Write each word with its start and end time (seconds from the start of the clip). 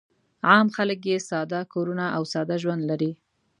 عام 0.49 0.67
خلک 0.75 0.99
یې 1.09 1.17
ساده 1.29 1.61
کورونه 1.73 2.05
او 2.15 2.23
ساده 2.33 2.55
ژوند 2.63 2.81
لري. 2.89 3.11